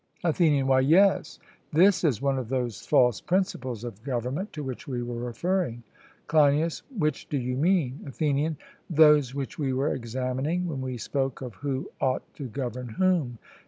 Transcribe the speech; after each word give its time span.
ATHENIAN: 0.23 0.65
Why, 0.65 0.79
yes, 0.79 1.37
this 1.71 2.03
is 2.03 2.23
one 2.23 2.39
of 2.39 2.49
those 2.49 2.83
false 2.87 3.21
principles 3.21 3.83
of 3.83 4.01
government 4.03 4.51
to 4.53 4.63
which 4.63 4.87
we 4.87 5.03
were 5.03 5.13
referring. 5.19 5.83
CLEINIAS: 6.25 6.81
Which 6.97 7.29
do 7.29 7.37
you 7.37 7.55
mean? 7.55 7.99
ATHENIAN: 8.07 8.57
Those 8.89 9.35
which 9.35 9.59
we 9.59 9.73
were 9.73 9.93
examining 9.93 10.65
when 10.65 10.81
we 10.81 10.97
spoke 10.97 11.41
of 11.41 11.53
who 11.53 11.91
ought 11.99 12.23
to 12.33 12.45
govern 12.47 12.89
whom. 12.89 13.37